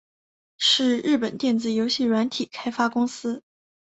[0.57, 3.43] 是日本电子游戏软体开发公司。